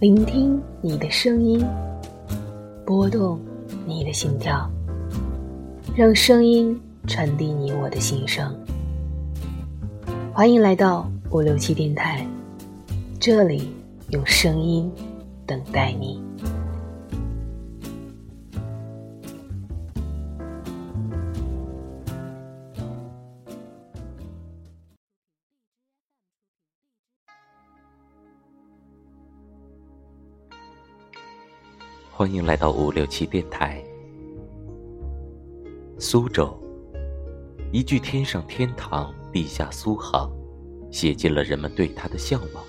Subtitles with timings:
[0.00, 1.62] 聆听你的声音，
[2.86, 3.38] 拨动
[3.86, 4.66] 你的心跳，
[5.94, 8.50] 让声音传递你我的心声。
[10.32, 12.26] 欢迎来到五六七电台，
[13.18, 13.74] 这里
[14.08, 14.90] 用声音
[15.44, 16.18] 等待你。
[32.20, 33.82] 欢迎来到五六七电台。
[35.98, 36.54] 苏州，
[37.72, 40.30] 一句“天上天堂，地下苏杭”，
[40.92, 42.62] 写尽了人们对它的向往。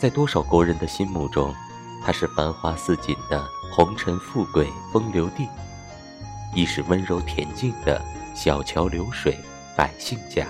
[0.00, 1.54] 在多少国人的心目中，
[2.02, 5.46] 它是繁花似锦的红尘富贵风流地，
[6.56, 8.00] 亦是温柔恬静的
[8.34, 9.36] 小桥流水
[9.76, 10.46] 百姓家。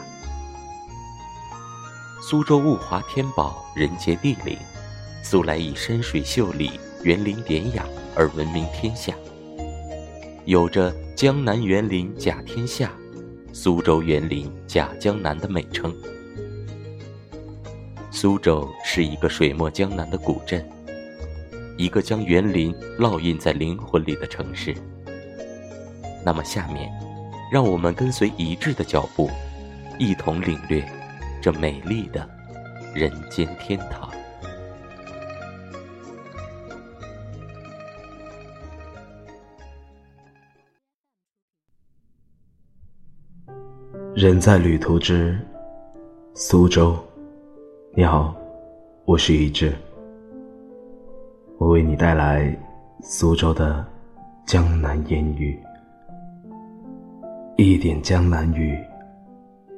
[2.20, 4.56] 苏州物华天宝，人杰地灵，
[5.24, 6.78] 素来以山水秀丽。
[7.02, 9.12] 园林典雅而闻名天下，
[10.44, 12.92] 有着“江南园林甲天下，
[13.52, 15.92] 苏州园林甲江南”的美称。
[18.12, 20.64] 苏州是一个水墨江南的古镇，
[21.76, 24.72] 一个将园林烙印在灵魂里的城市。
[26.24, 26.88] 那么，下面，
[27.50, 29.28] 让我们跟随一致的脚步，
[29.98, 30.88] 一同领略
[31.40, 32.28] 这美丽的
[32.94, 34.08] 人间天堂。
[44.14, 45.38] 人在旅途之
[46.34, 46.94] 苏州，
[47.94, 48.36] 你好，
[49.06, 49.72] 我是一志，
[51.56, 52.54] 我为你带来
[53.00, 53.82] 苏州的
[54.44, 55.58] 江南烟雨，
[57.56, 58.78] 一点江南雨，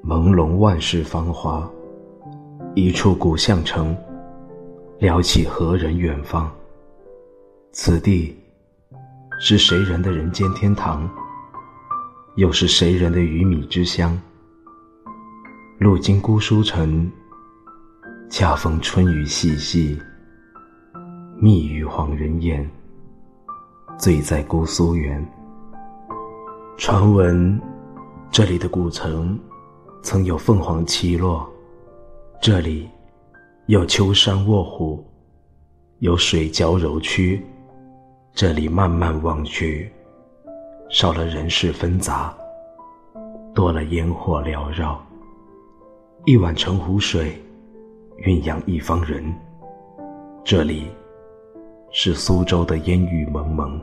[0.03, 1.71] 朦胧万世芳华，
[2.75, 3.97] 一处古巷城，
[4.99, 6.51] 撩起何人远方？
[7.71, 8.37] 此地
[9.39, 11.09] 是谁人的人间天堂？
[12.37, 14.21] 又是谁人的鱼米之乡？
[15.85, 17.13] 路经姑苏城，
[18.31, 20.01] 恰逢春雨细细，
[21.37, 22.67] 密语晃人眼。
[23.99, 25.23] 醉在姑苏园。
[26.79, 27.61] 传闻
[28.31, 29.39] 这里的古城
[30.03, 31.47] 曾有凤凰栖落，
[32.41, 32.89] 这里
[33.67, 35.07] 有秋山卧虎，
[35.99, 37.45] 有水角柔曲，
[38.33, 39.93] 这里慢慢望去。
[40.89, 42.35] 少了人事纷杂，
[43.55, 44.99] 多了烟火缭绕。
[46.27, 47.39] 一碗澄湖水，
[48.23, 49.23] 酝酿一方人。
[50.43, 50.87] 这里，
[51.91, 53.79] 是苏州的烟雨蒙蒙，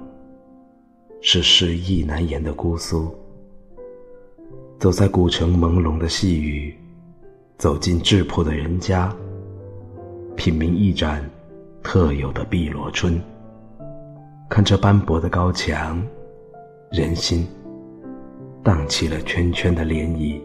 [1.21, 3.15] 是诗意难言的姑苏。
[4.79, 6.75] 走在古城朦胧的细雨，
[7.59, 9.15] 走进质朴的人家，
[10.35, 11.23] 品茗一盏
[11.83, 13.21] 特有的碧螺春，
[14.49, 16.01] 看这斑驳的高墙。
[16.91, 17.47] 人心
[18.63, 20.41] 荡起了圈圈的涟漪，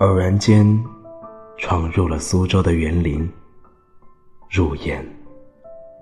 [0.00, 0.66] 偶然间
[1.58, 3.30] 闯入了苏州的园林，
[4.48, 5.06] 入眼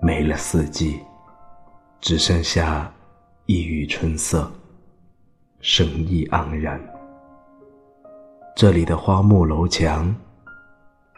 [0.01, 0.97] 没了四季，
[1.99, 2.89] 只剩下
[3.45, 4.49] 一隅春色，
[5.59, 6.81] 生意盎然。
[8.55, 10.15] 这里的花木楼墙，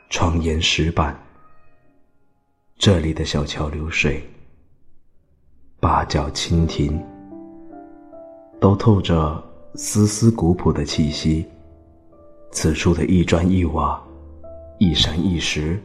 [0.10, 1.16] 窗檐石板，
[2.80, 4.28] 这里的小桥流水，
[5.80, 7.00] 八角蜻蜓。
[8.60, 9.44] 都透着
[9.76, 11.46] 丝丝古朴的气息。
[12.52, 14.02] 此处的一砖一瓦，
[14.78, 15.82] 一山一石，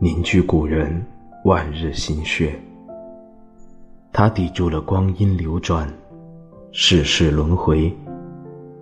[0.00, 1.04] 凝聚古人
[1.44, 2.58] 万日心血。
[4.12, 5.88] 它抵住了光阴流转，
[6.72, 7.94] 世事轮回，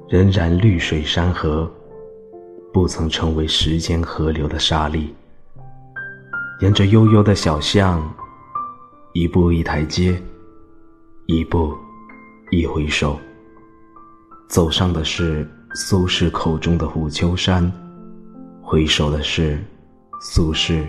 [0.09, 1.71] 仍然绿水山河，
[2.73, 5.09] 不曾成为时间河流的沙砾。
[6.61, 8.03] 沿着悠悠的小巷，
[9.13, 10.21] 一步一台阶，
[11.27, 11.77] 一步。
[12.51, 13.19] 一回首，
[14.49, 17.71] 走上的是苏轼口中的虎丘山，
[18.63, 19.63] 回首的是
[20.21, 20.83] 苏轼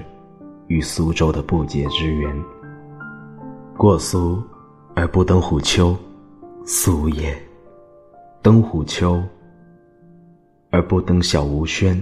[0.68, 2.44] 与苏州的不解之缘。
[3.78, 4.42] 过苏
[4.96, 5.96] 而不登虎丘，
[6.66, 7.34] 苏也；
[8.42, 9.22] 登虎丘
[10.70, 12.02] 而不登小吴轩，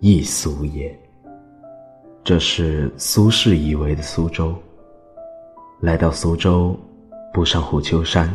[0.00, 0.96] 亦苏也。
[2.24, 4.54] 这是苏轼以为的苏州。
[5.80, 6.76] 来到苏州，
[7.32, 8.34] 不上虎丘山。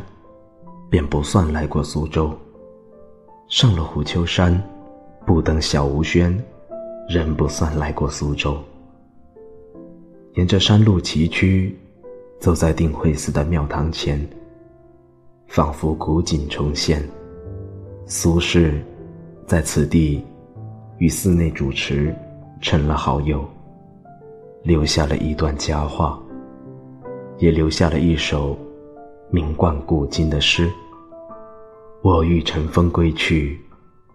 [0.90, 2.32] 便不算来过苏州。
[3.56, 4.60] 上了虎丘山，
[5.28, 6.36] 不登小吴轩，
[7.08, 8.58] 仍不算来过苏州。
[10.34, 11.72] 沿着山路崎岖，
[12.40, 14.20] 走在定慧寺的庙堂前，
[15.46, 17.08] 仿佛古景重现。
[18.08, 18.82] 苏轼
[19.46, 20.26] 在此地
[20.98, 22.12] 与寺内主持
[22.60, 23.48] 成了好友，
[24.64, 26.20] 留下了一段佳话，
[27.38, 28.58] 也留下了一首
[29.30, 30.68] 名冠古今的诗。
[32.04, 33.58] 我欲乘风归去，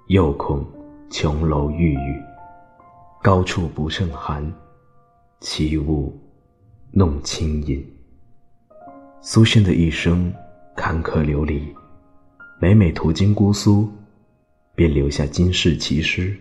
[0.08, 0.62] 又恐
[1.08, 2.23] 琼楼玉宇，
[3.23, 4.44] 高处不胜寒。
[5.40, 6.14] 起舞
[6.90, 7.82] 弄清影。
[9.23, 10.31] 苏轼的一生
[10.76, 11.62] 坎坷流离，
[12.61, 13.88] 每每途经姑苏，
[14.75, 16.37] 便留下惊世奇诗。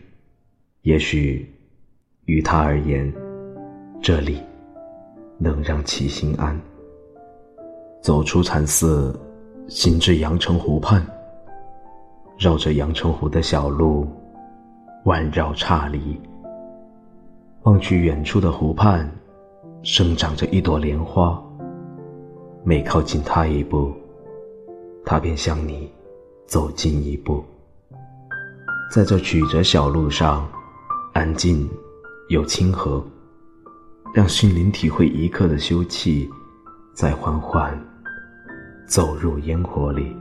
[0.82, 1.50] 也许，
[2.26, 3.10] 于他而言，
[4.02, 4.42] 这里
[5.38, 6.60] 能让其心安。
[8.02, 9.18] 走出禅寺，
[9.70, 11.02] 行至阳澄湖畔，
[12.38, 14.08] 绕着阳澄湖的小路，
[15.06, 16.20] 弯绕岔离。
[17.64, 19.10] 望去远处的湖畔，
[19.82, 21.44] 生长着一朵莲花。
[22.64, 23.92] 每靠近它一步，
[25.04, 25.92] 它便向你
[26.46, 27.44] 走近一步。
[28.94, 30.48] 在这曲折小路上，
[31.14, 31.68] 安静
[32.30, 33.04] 又亲和，
[34.14, 36.30] 让心灵体会一刻的休憩，
[36.94, 37.76] 再缓缓
[38.88, 40.16] 走入烟火里。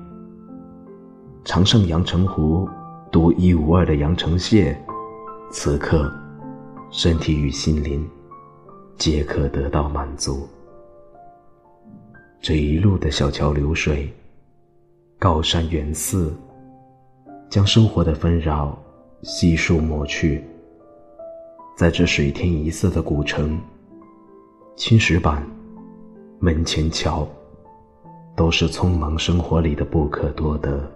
[1.46, 2.68] 常胜阳澄湖，
[3.12, 4.76] 独一无二的阳澄蟹，
[5.48, 6.12] 此刻。
[6.90, 8.08] 身体与心灵
[8.96, 10.48] 皆可得到满足。
[12.40, 14.12] 这一路的小桥流水、
[15.20, 16.34] 高山远寺，
[17.48, 18.76] 将生活的纷扰
[19.22, 20.42] 悉数抹去。
[21.76, 23.56] 在这水天一色的古城，
[24.74, 25.48] 青石板、
[26.40, 27.26] 门前桥，
[28.34, 30.90] 都是匆忙生活里的不可多得。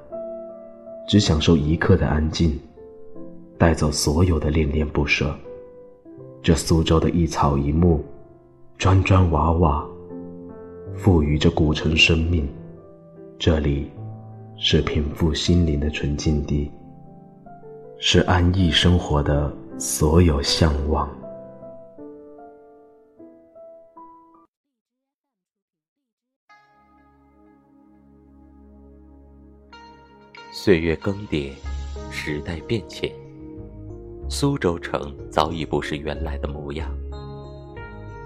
[1.11, 2.57] 只享受一刻的安静，
[3.59, 5.35] 带走所有的恋恋不舍。
[6.41, 8.01] 这苏州的一草一木，
[8.79, 9.85] 砖砖瓦瓦，
[10.95, 12.49] 赋予着古城生命。
[13.41, 13.91] 这里，
[14.57, 16.71] 是平复心灵的纯净地，
[17.99, 21.11] 是安逸生活的所有向往。
[30.53, 31.53] 岁月更迭，
[32.11, 33.09] 时代变迁。
[34.29, 36.93] 苏州城早已不是原来的模样，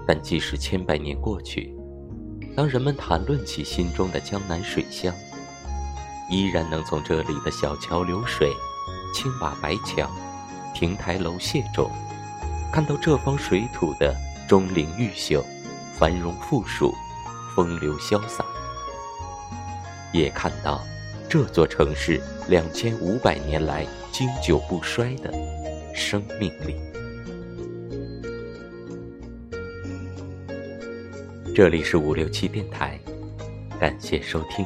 [0.07, 1.75] 但即使千百年过去，
[2.55, 5.13] 当人们谈论起心中的江南水乡，
[6.31, 8.51] 依然能从这里的小桥流水、
[9.13, 10.09] 青瓦白墙、
[10.73, 11.91] 亭台楼榭中，
[12.73, 14.15] 看到这方水土的
[14.47, 15.45] 钟灵毓秀、
[15.93, 16.91] 繁荣富庶、
[17.55, 18.43] 风流潇洒，
[20.11, 20.83] 也看到
[21.35, 25.29] 这座城市两千五百年来经久不衰的。
[25.93, 26.77] 生命力。
[31.53, 32.97] 这里是五六七电台，
[33.77, 34.65] 感谢收听。